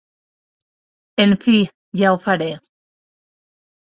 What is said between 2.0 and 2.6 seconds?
ja ho faré!